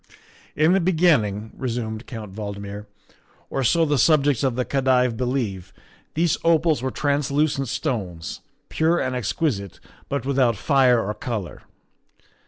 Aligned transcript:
"In 0.63 0.73
the 0.73 0.79
beginning," 0.79 1.51
resumed 1.55 2.07
Count 2.07 2.33
Valdmir," 2.33 2.87
or 3.51 3.63
so 3.63 3.85
the 3.85 3.99
subjects 3.99 4.43
of 4.43 4.55
the 4.55 4.65
Khedive 4.65 5.15
believe, 5.15 5.71
these 6.15 6.39
opals 6.43 6.81
were 6.81 6.89
translucent 6.89 7.67
stones, 7.67 8.39
pure 8.67 8.99
and 8.99 9.15
exquisite, 9.15 9.79
but 10.09 10.25
without 10.25 10.57
fire 10.57 11.05
or 11.07 11.13
color. 11.13 11.61